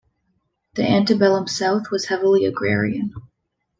[0.73, 3.13] The antebellum South was heavily agrarian.